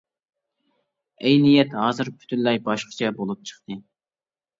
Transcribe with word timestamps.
ئەينىيەت 1.23 1.75
ھازىر 1.79 2.09
پۈتۈنلەي 2.13 2.57
باشقىچە 2.69 3.13
بولۇپ 3.21 3.45
چىقتى. 3.51 3.79